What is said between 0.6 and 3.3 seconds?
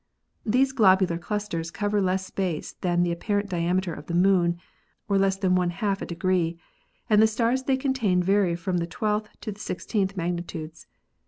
globular clusters cover less space than the